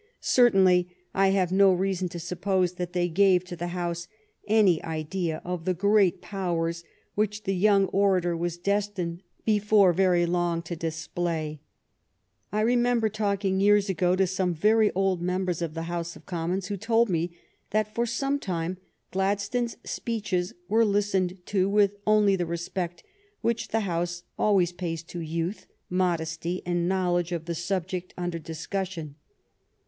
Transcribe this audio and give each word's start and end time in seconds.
Certainly 0.19 0.89
I 1.13 1.27
have 1.27 1.51
no 1.51 1.71
reason 1.71 2.09
to 2.09 2.19
suppose 2.19 2.71
that 2.73 2.93
they 2.93 3.07
gave 3.07 3.43
to 3.43 3.55
the 3.55 3.67
House 3.67 4.07
any 4.47 4.83
idea 4.83 5.43
of 5.45 5.65
the 5.65 5.75
great 5.75 6.23
powers 6.23 6.83
which 7.13 7.43
the 7.43 7.53
young 7.53 7.85
orator 7.89 8.35
was 8.35 8.57
destined 8.57 9.21
before 9.45 9.93
very 9.93 10.25
long 10.25 10.63
to 10.63 10.75
display. 10.75 11.61
I 12.51 12.61
remember 12.61 13.09
talking 13.09 13.59
years 13.59 13.89
ago 13.91 14.15
to 14.15 14.25
some 14.25 14.55
very 14.55 14.91
old 14.95 15.21
members 15.21 15.61
of 15.61 15.75
the 15.75 15.83
House 15.83 16.15
of 16.15 16.25
Commons 16.25 16.65
who 16.65 16.77
told 16.77 17.07
me 17.07 17.37
that 17.69 17.93
for 17.93 18.07
some 18.07 18.39
time 18.39 18.79
Gladstone's 19.11 19.77
speeches 19.83 20.51
were 20.67 20.83
listened 20.83 21.37
to 21.45 21.69
with 21.69 21.95
only 22.07 22.35
the 22.35 22.47
respect 22.47 23.03
which 23.41 23.67
the 23.67 23.81
House 23.81 24.23
always 24.35 24.71
pays 24.71 25.03
to 25.03 25.19
youth, 25.19 25.67
mod 25.91 26.21
esty, 26.21 26.63
and 26.65 26.89
knowledge 26.89 27.31
of 27.31 27.45
the 27.45 27.53
subject 27.53 28.15
under 28.17 28.39
discussion. 28.39 29.13